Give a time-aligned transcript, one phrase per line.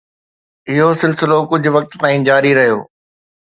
[0.69, 2.85] اهو سلسلو ڪجهه وقت تائين جاري رهيو.